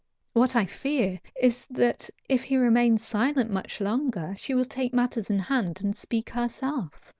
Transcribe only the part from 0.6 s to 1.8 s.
fear is